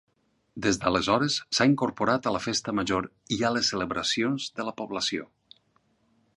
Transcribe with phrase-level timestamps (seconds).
[0.65, 3.09] Des d'aleshores s'ha incorporat a la Festa Major
[3.39, 5.33] i a les celebracions de la població.